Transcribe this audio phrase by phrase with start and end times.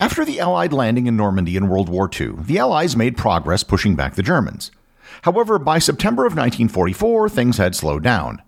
[0.00, 3.96] After the Allied landing in Normandy in World War II, the Allies made progress pushing
[3.96, 4.70] back the Germans.
[5.22, 8.40] However, by September of 1944, things had slowed down.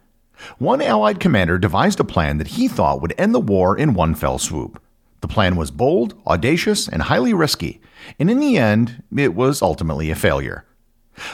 [0.57, 4.15] One Allied commander devised a plan that he thought would end the war in one
[4.15, 4.83] fell swoop.
[5.21, 7.82] The plan was bold, audacious, and highly risky,
[8.19, 10.64] and in the end, it was ultimately a failure.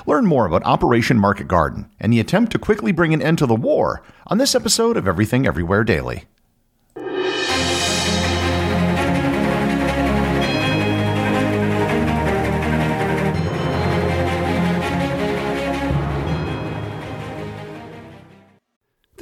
[0.05, 3.47] Learn more about Operation Market Garden and the attempt to quickly bring an end to
[3.47, 6.25] the war on this episode of Everything Everywhere Daily.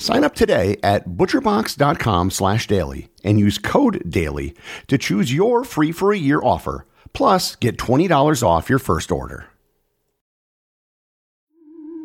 [0.00, 4.54] Sign up today at butcherbox.com slash daily and use code DAILY
[4.88, 9.48] to choose your free for a year offer, plus get $20 off your first order.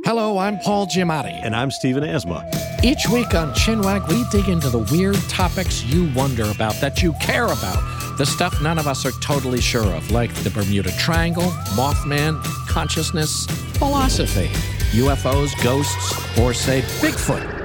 [0.04, 1.40] Hello, I'm Paul Giamatti.
[1.42, 2.46] And I'm Stephen Asma.
[2.84, 7.14] Each week on Chinwag, we dig into the weird topics you wonder about, that you
[7.22, 11.50] care about, the stuff none of us are totally sure of, like the Bermuda Triangle,
[11.78, 13.46] Mothman, consciousness,
[13.78, 14.50] philosophy,
[14.92, 17.65] UFOs, ghosts, or say Bigfoot.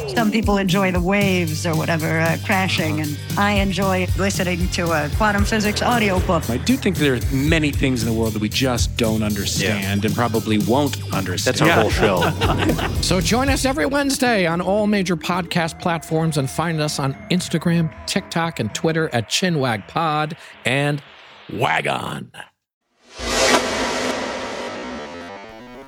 [0.15, 5.09] Some people enjoy the waves or whatever uh, crashing, and I enjoy listening to a
[5.15, 6.49] quantum physics audiobook.
[6.49, 10.03] I do think there are many things in the world that we just don't understand
[10.03, 10.07] yeah.
[10.07, 11.57] and probably won't understand.
[11.57, 13.01] That's our whole show.
[13.01, 17.91] so join us every Wednesday on all major podcast platforms and find us on Instagram,
[18.05, 20.35] TikTok, and Twitter at ChinwagPod
[20.65, 21.01] and
[21.53, 22.31] Wagon.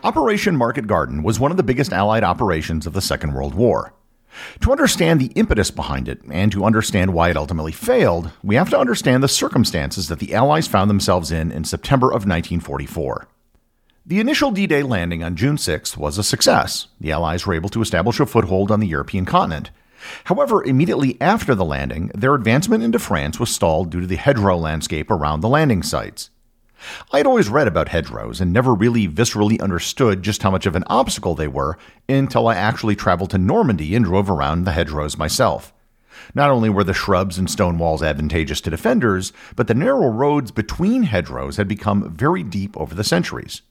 [0.04, 3.94] Operation Market Garden was one of the biggest Allied operations of the Second World War.
[4.62, 8.70] To understand the impetus behind it and to understand why it ultimately failed, we have
[8.72, 13.28] to understand the circumstances that the Allies found themselves in in September of 1944.
[14.06, 16.88] The initial D Day landing on June 6th was a success.
[17.00, 19.70] The Allies were able to establish a foothold on the European continent.
[20.26, 24.58] However, immediately after the landing, their advancement into France was stalled due to the hedgerow
[24.58, 26.30] landscape around the landing sites.
[27.12, 30.76] I had always read about hedgerows and never really viscerally understood just how much of
[30.76, 31.78] an obstacle they were
[32.10, 35.74] until I actually traveled to Normandy and drove around the hedgerows myself.
[36.36, 40.52] Not only were the shrubs and stone walls advantageous to defenders, but the narrow roads
[40.52, 43.62] between hedgerows had become very deep over the centuries.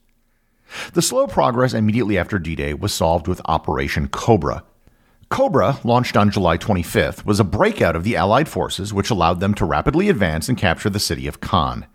[0.93, 4.63] The slow progress immediately after D Day was solved with Operation Cobra.
[5.29, 9.53] Cobra, launched on July 25th, was a breakout of the Allied forces which allowed them
[9.55, 11.85] to rapidly advance and capture the city of Caen.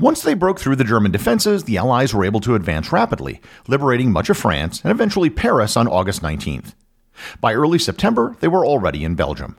[0.00, 4.10] Once they broke through the German defenses, the Allies were able to advance rapidly, liberating
[4.10, 6.74] much of France and eventually Paris on August 19th.
[7.40, 9.56] By early September, they were already in Belgium.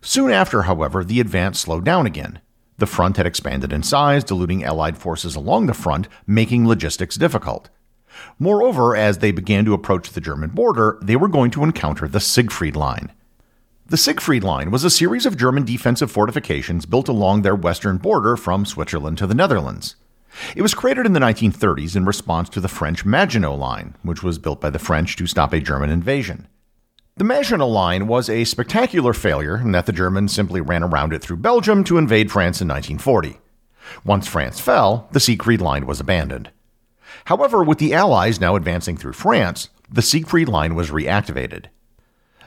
[0.00, 2.40] Soon after, however, the advance slowed down again.
[2.78, 7.68] The front had expanded in size, diluting Allied forces along the front, making logistics difficult.
[8.38, 12.20] Moreover, as they began to approach the German border, they were going to encounter the
[12.20, 13.12] Siegfried Line.
[13.86, 18.34] The Siegfried Line was a series of German defensive fortifications built along their western border
[18.34, 19.96] from Switzerland to the Netherlands.
[20.56, 24.38] It was created in the 1930s in response to the French Maginot Line, which was
[24.38, 26.48] built by the French to stop a German invasion.
[27.18, 31.20] The Maginot Line was a spectacular failure in that the Germans simply ran around it
[31.20, 33.38] through Belgium to invade France in 1940.
[34.02, 36.50] Once France fell, the Siegfried Line was abandoned.
[37.26, 41.66] However, with the Allies now advancing through France, the Siegfried Line was reactivated.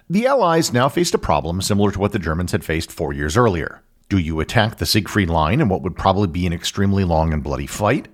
[0.10, 3.36] The Allies now faced a problem similar to what the Germans had faced four years
[3.36, 3.82] earlier.
[4.08, 7.44] Do you attack the Siegfried Line in what would probably be an extremely long and
[7.44, 8.08] bloody fight?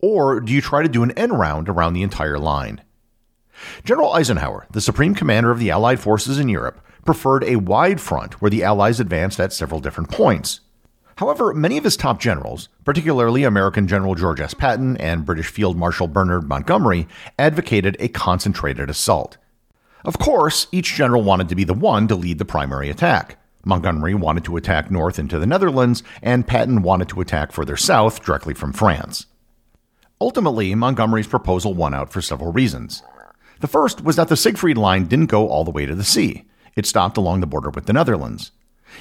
[0.00, 2.82] Or do you try to do an end round around the entire line?
[3.84, 8.42] General Eisenhower, the supreme commander of the Allied forces in Europe, preferred a wide front
[8.42, 10.60] where the Allies advanced at several different points.
[11.16, 14.52] However, many of his top generals, particularly American General George S.
[14.52, 17.08] Patton and British Field Marshal Bernard Montgomery,
[17.38, 19.38] advocated a concentrated assault.
[20.04, 23.36] Of course, each general wanted to be the one to lead the primary attack.
[23.64, 28.24] Montgomery wanted to attack north into the Netherlands, and Patton wanted to attack further south
[28.24, 29.26] directly from France.
[30.20, 33.02] Ultimately, Montgomery's proposal won out for several reasons.
[33.60, 36.46] The first was that the Siegfried Line didn't go all the way to the sea,
[36.76, 38.52] it stopped along the border with the Netherlands.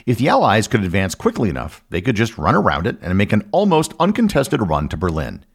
[0.06, 3.34] If the Allies could advance quickly enough, they could just run around it and make
[3.34, 5.46] an almost uncontested run to Berlin.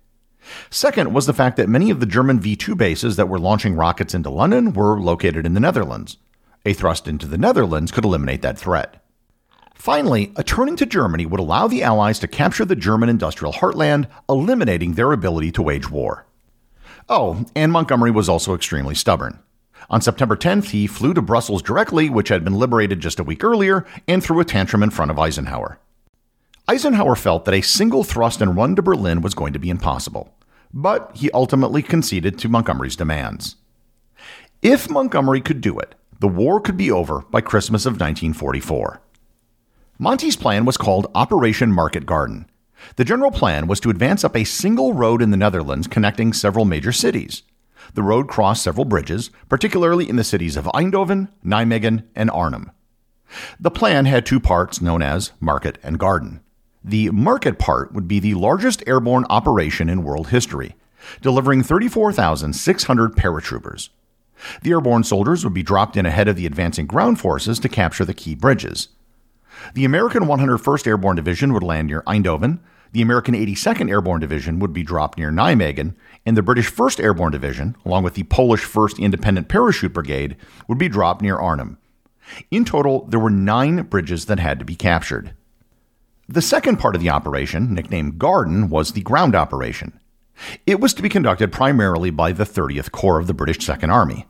[0.71, 3.75] Second was the fact that many of the German V 2 bases that were launching
[3.75, 6.19] rockets into London were located in the Netherlands.
[6.65, 9.03] A thrust into the Netherlands could eliminate that threat.
[9.75, 14.07] Finally, a turning to Germany would allow the Allies to capture the German industrial heartland,
[14.29, 16.25] eliminating their ability to wage war.
[17.09, 19.41] Oh, and Montgomery was also extremely stubborn.
[19.91, 23.45] On September 10th, he flew to Brussels directly, which had been liberated just a week
[23.45, 25.79] earlier, and threw a tantrum in front of Eisenhower.
[26.67, 30.35] Eisenhower felt that a single thrust and run to Berlin was going to be impossible,
[30.73, 33.57] but he ultimately conceded to Montgomery's demands.
[34.63, 39.03] If Montgomery could do it, the war could be over by Christmas of 1944.
[39.99, 42.49] Monty's plan was called Operation Market Garden.
[42.97, 46.65] The general plan was to advance up a single road in the Netherlands connecting several
[46.65, 47.43] major cities.
[47.93, 52.71] The road crossed several bridges, particularly in the cities of Eindhoven, Nijmegen, and Arnhem.
[53.61, 56.41] The plan had two parts known as Market and Garden.
[56.85, 60.77] The Market part would be the largest airborne operation in world history,
[61.23, 63.89] delivering 34,600 paratroopers.
[64.63, 68.05] The airborne soldiers would be dropped in ahead of the advancing ground forces to capture
[68.05, 68.89] the key bridges.
[69.73, 72.59] The American 101st Airborne Division would land near Eindhoven,
[72.93, 75.95] the American 82nd Airborne Division would be dropped near Nijmegen,
[76.27, 80.37] and the British 1st Airborne Division, along with the Polish 1st Independent Parachute Brigade,
[80.69, 81.79] would be dropped near Arnhem.
[82.51, 85.35] In total, there were nine bridges that had to be captured.
[86.29, 90.01] The second part of the operation, nicknamed Garden, was the ground operation.
[90.67, 94.27] It was to be conducted primarily by the 30th Corps of the British Second Army.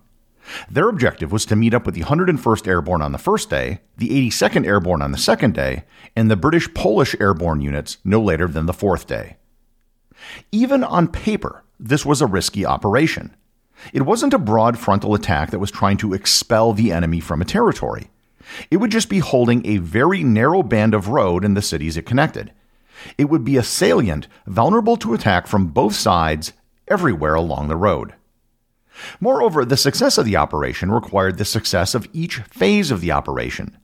[0.68, 4.08] Their objective was to meet up with the 101st Airborne on the first day, the
[4.28, 5.84] 82nd Airborne on the second day,
[6.16, 9.36] and the British Polish airborne units no later than the fourth day.
[10.52, 13.34] Even on paper, this was a risky operation.
[13.92, 17.46] It wasn't a broad frontal attack that was trying to expel the enemy from a
[17.46, 18.10] territory.
[18.70, 22.06] It would just be holding a very narrow band of road in the cities it
[22.06, 22.52] connected.
[23.18, 26.52] It would be a salient vulnerable to attack from both sides
[26.88, 28.14] everywhere along the road.
[29.20, 33.76] Moreover, the success of the operation required the success of each phase of the operation.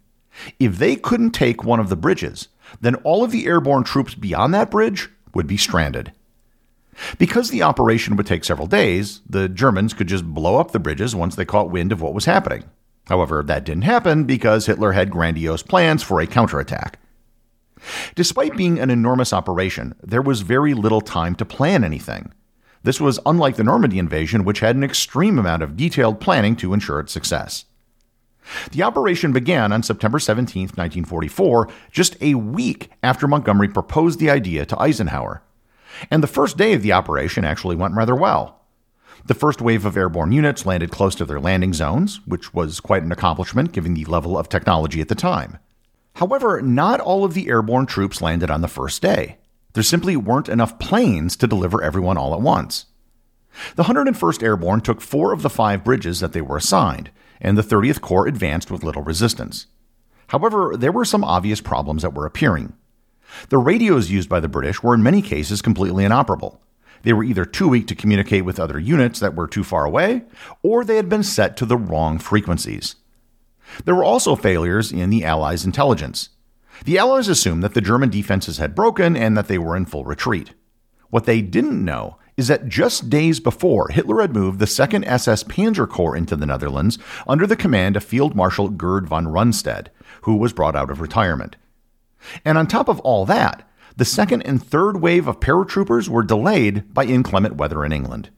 [0.58, 2.48] If they couldn't take one of the bridges,
[2.80, 6.12] then all of the airborne troops beyond that bridge would be stranded.
[7.18, 11.16] Because the operation would take several days, the Germans could just blow up the bridges
[11.16, 12.64] once they caught wind of what was happening.
[13.10, 17.00] However, that didn't happen because Hitler had grandiose plans for a counterattack.
[18.14, 22.32] Despite being an enormous operation, there was very little time to plan anything.
[22.84, 26.72] This was unlike the Normandy invasion, which had an extreme amount of detailed planning to
[26.72, 27.64] ensure its success.
[28.70, 34.64] The operation began on September 17, 1944, just a week after Montgomery proposed the idea
[34.66, 35.42] to Eisenhower.
[36.12, 38.59] And the first day of the operation actually went rather well.
[39.24, 43.02] The first wave of airborne units landed close to their landing zones, which was quite
[43.02, 45.58] an accomplishment given the level of technology at the time.
[46.16, 49.38] However, not all of the airborne troops landed on the first day.
[49.74, 52.86] There simply weren't enough planes to deliver everyone all at once.
[53.76, 57.10] The 101st Airborne took four of the five bridges that they were assigned,
[57.40, 59.66] and the 30th Corps advanced with little resistance.
[60.28, 62.74] However, there were some obvious problems that were appearing.
[63.48, 66.60] The radios used by the British were in many cases completely inoperable.
[67.02, 70.24] They were either too weak to communicate with other units that were too far away,
[70.62, 72.96] or they had been set to the wrong frequencies.
[73.84, 76.30] There were also failures in the Allies' intelligence.
[76.84, 80.04] The Allies assumed that the German defenses had broken and that they were in full
[80.04, 80.52] retreat.
[81.10, 85.44] What they didn't know is that just days before, Hitler had moved the 2nd SS
[85.44, 89.88] Panzer Corps into the Netherlands under the command of Field Marshal Gerd von Rundstedt,
[90.22, 91.56] who was brought out of retirement.
[92.44, 93.68] And on top of all that,
[94.00, 98.30] the second and third wave of paratroopers were delayed by inclement weather in England.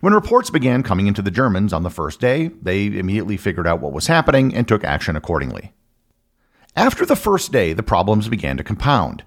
[0.00, 3.80] When reports began coming into the Germans on the first day, they immediately figured out
[3.80, 5.72] what was happening and took action accordingly.
[6.76, 9.24] After the first day, the problems began to compound.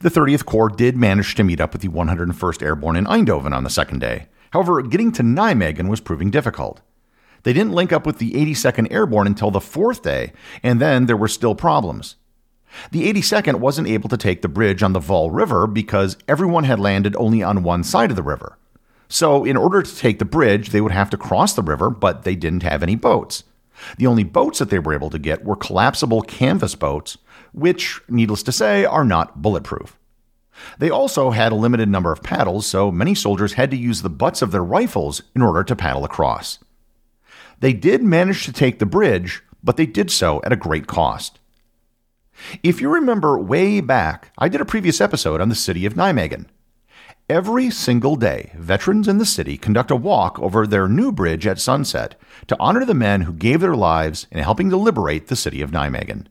[0.00, 3.64] The 30th Corps did manage to meet up with the 101st Airborne in Eindhoven on
[3.64, 4.28] the second day.
[4.52, 6.80] However, getting to Nijmegen was proving difficult.
[7.42, 11.16] They didn't link up with the 82nd Airborne until the fourth day, and then there
[11.18, 12.16] were still problems.
[12.90, 16.80] The 82nd wasn't able to take the bridge on the Waal River because everyone had
[16.80, 18.58] landed only on one side of the river.
[19.08, 22.24] So, in order to take the bridge, they would have to cross the river, but
[22.24, 23.44] they didn't have any boats.
[23.98, 27.18] The only boats that they were able to get were collapsible canvas boats,
[27.52, 29.98] which, needless to say, are not bulletproof.
[30.78, 34.10] They also had a limited number of paddles, so many soldiers had to use the
[34.10, 36.58] butts of their rifles in order to paddle across.
[37.60, 41.38] They did manage to take the bridge, but they did so at a great cost.
[42.62, 46.46] If you remember way back, I did a previous episode on the city of Nijmegen.
[47.28, 51.60] Every single day, veterans in the city conduct a walk over their new bridge at
[51.60, 52.14] sunset
[52.48, 55.70] to honor the men who gave their lives in helping to liberate the city of
[55.70, 56.26] Nijmegen.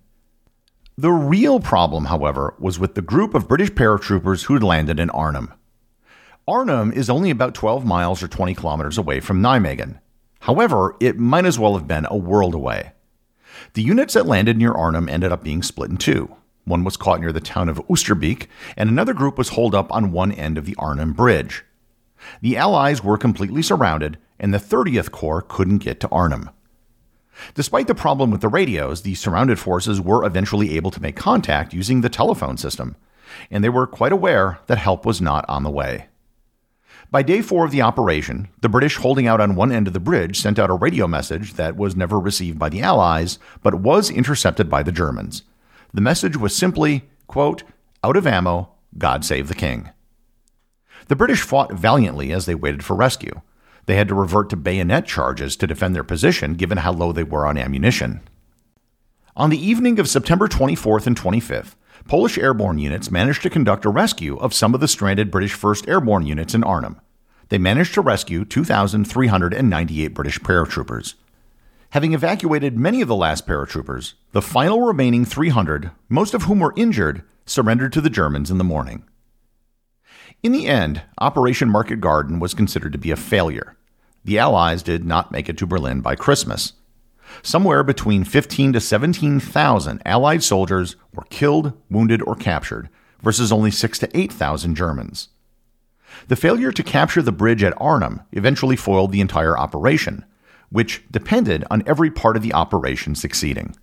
[0.97, 5.09] The real problem, however, was with the group of British paratroopers who had landed in
[5.09, 5.53] Arnhem.
[6.47, 9.99] Arnhem is only about 12 miles or 20 kilometers away from Nijmegen.
[10.41, 12.91] However, it might as well have been a world away.
[13.73, 16.35] The units that landed near Arnhem ended up being split in two.
[16.65, 20.11] One was caught near the town of Oosterbeek, and another group was holed up on
[20.11, 21.63] one end of the Arnhem Bridge.
[22.41, 26.49] The Allies were completely surrounded, and the 30th Corps couldn't get to Arnhem.
[27.55, 31.73] Despite the problem with the radios, the surrounded forces were eventually able to make contact
[31.73, 32.95] using the telephone system,
[33.49, 36.07] and they were quite aware that help was not on the way.
[37.11, 39.99] By day four of the operation, the British holding out on one end of the
[39.99, 44.09] bridge sent out a radio message that was never received by the Allies, but was
[44.09, 45.43] intercepted by the Germans.
[45.93, 47.63] The message was simply, quote,
[48.01, 49.89] out of ammo, God save the king.
[51.09, 53.41] The British fought valiantly as they waited for rescue.
[53.87, 57.23] They had to revert to bayonet charges to defend their position, given how low they
[57.23, 58.21] were on ammunition.
[59.35, 63.89] On the evening of September 24th and 25th, Polish airborne units managed to conduct a
[63.89, 66.99] rescue of some of the stranded British 1st Airborne units in Arnhem.
[67.47, 71.13] They managed to rescue 2,398 British paratroopers.
[71.91, 76.73] Having evacuated many of the last paratroopers, the final remaining 300, most of whom were
[76.75, 79.05] injured, surrendered to the Germans in the morning.
[80.43, 83.77] In the end, Operation Market Garden was considered to be a failure.
[84.25, 86.73] The Allies did not make it to Berlin by Christmas.
[87.43, 92.89] Somewhere between 15 to 17,000 Allied soldiers were killed, wounded, or captured,
[93.21, 95.29] versus only 6 to 8,000 Germans.
[96.27, 100.25] The failure to capture the bridge at Arnhem eventually foiled the entire operation,
[100.69, 103.75] which depended on every part of the operation succeeding.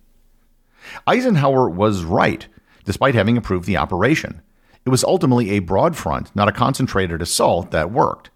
[1.07, 2.47] Eisenhower was right,
[2.85, 4.41] despite having approved the operation.
[4.85, 8.29] It was ultimately a broad front, not a concentrated assault, that worked.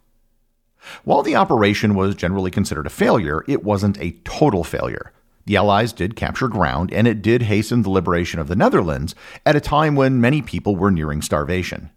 [1.03, 5.11] While the operation was generally considered a failure, it wasn't a total failure.
[5.45, 9.13] The Allies did capture ground, and it did hasten the liberation of the Netherlands
[9.45, 11.89] at a time when many people were nearing starvation.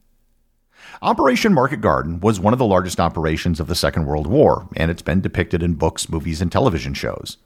[1.02, 4.90] Operation Market Garden was one of the largest operations of the Second World War, and
[4.90, 7.36] it's been depicted in books, movies, and television shows.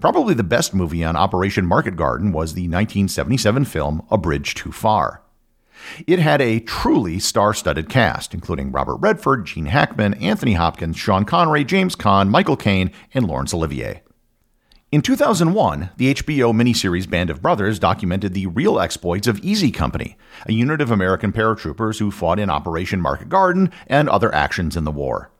[0.00, 4.72] Probably the best movie on Operation Market Garden was the 1977 film A Bridge Too
[4.72, 5.22] Far.
[6.06, 11.24] It had a truly star studded cast, including Robert Redford, Gene Hackman, Anthony Hopkins, Sean
[11.24, 14.02] Connery, James Caan, Michael Caine, and Laurence Olivier.
[14.92, 20.16] In 2001, the HBO miniseries Band of Brothers documented the real exploits of Easy Company,
[20.46, 24.84] a unit of American paratroopers who fought in Operation Market Garden and other actions in
[24.84, 25.30] the war.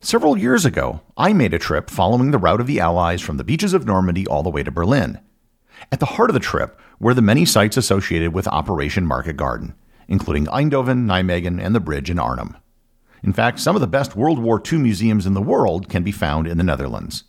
[0.00, 3.44] Several years ago, I made a trip following the route of the Allies from the
[3.44, 5.20] beaches of Normandy all the way to Berlin.
[5.90, 9.74] At the heart of the trip were the many sites associated with Operation Market Garden,
[10.08, 12.56] including Eindhoven, Nijmegen, and the bridge in Arnhem.
[13.22, 16.12] In fact, some of the best World War II museums in the world can be
[16.12, 17.24] found in the Netherlands.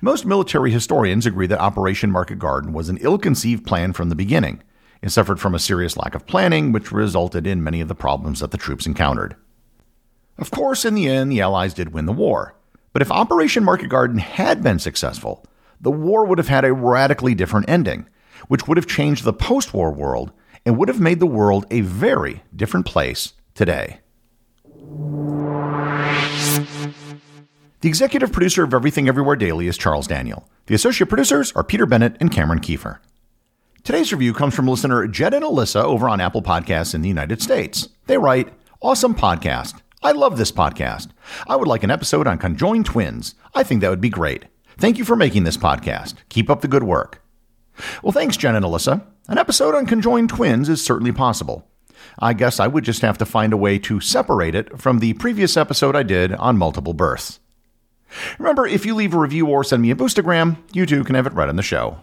[0.00, 4.14] Most military historians agree that Operation Market Garden was an ill conceived plan from the
[4.14, 4.62] beginning.
[5.02, 8.40] It suffered from a serious lack of planning, which resulted in many of the problems
[8.40, 9.36] that the troops encountered.
[10.36, 12.54] Of course, in the end, the Allies did win the war.
[12.92, 15.44] But if Operation Market Garden had been successful,
[15.80, 18.08] the war would have had a radically different ending,
[18.48, 20.32] which would have changed the post war world
[20.66, 24.00] and would have made the world a very different place today.
[27.80, 30.48] The executive producer of Everything Everywhere Daily is Charles Daniel.
[30.66, 32.98] The associate producers are Peter Bennett and Cameron Kiefer.
[33.84, 37.40] Today's review comes from listener Jed and Alyssa over on Apple Podcasts in the United
[37.40, 37.88] States.
[38.06, 39.80] They write, Awesome podcast.
[40.02, 41.08] I love this podcast.
[41.46, 43.34] I would like an episode on conjoined twins.
[43.54, 44.44] I think that would be great.
[44.78, 46.14] Thank you for making this podcast.
[46.28, 47.20] Keep up the good work.
[48.02, 49.04] Well, thanks, Jen and Alyssa.
[49.28, 51.68] An episode on conjoined twins is certainly possible.
[52.18, 55.14] I guess I would just have to find a way to separate it from the
[55.14, 57.40] previous episode I did on multiple births.
[58.38, 61.26] Remember, if you leave a review or send me a boostagram, you too can have
[61.26, 61.98] it right on the show.